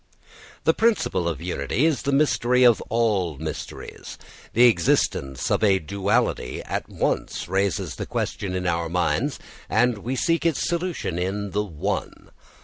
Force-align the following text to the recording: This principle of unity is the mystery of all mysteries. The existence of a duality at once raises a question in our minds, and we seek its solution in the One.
This 0.63 0.73
principle 0.73 1.29
of 1.29 1.43
unity 1.43 1.85
is 1.85 2.01
the 2.01 2.11
mystery 2.11 2.63
of 2.65 2.81
all 2.89 3.37
mysteries. 3.37 4.17
The 4.53 4.65
existence 4.65 5.51
of 5.51 5.63
a 5.63 5.77
duality 5.77 6.63
at 6.63 6.89
once 6.89 7.47
raises 7.47 7.99
a 7.99 8.07
question 8.07 8.55
in 8.55 8.65
our 8.65 8.89
minds, 8.89 9.37
and 9.69 9.99
we 9.99 10.15
seek 10.15 10.43
its 10.43 10.67
solution 10.67 11.19
in 11.19 11.51
the 11.51 11.63
One. 11.63 12.31